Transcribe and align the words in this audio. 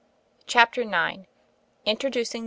CHAPTER 0.47 0.81
IX 0.81 1.27
INTRODUCING 1.85 2.39
MR. 2.39 2.39